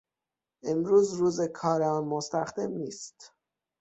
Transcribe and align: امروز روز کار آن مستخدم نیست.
امروز 0.63 1.13
روز 1.13 1.41
کار 1.41 1.81
آن 1.83 2.03
مستخدم 2.05 2.71
نیست. 2.71 3.33